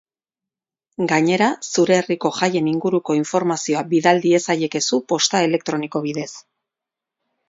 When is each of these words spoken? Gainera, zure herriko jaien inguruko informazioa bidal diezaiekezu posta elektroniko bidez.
Gainera, 1.09 1.49
zure 1.73 1.97
herriko 2.03 2.31
jaien 2.37 2.69
inguruko 2.71 3.15
informazioa 3.17 3.83
bidal 3.91 4.21
diezaiekezu 4.23 5.01
posta 5.13 5.43
elektroniko 5.49 6.03
bidez. 6.07 6.29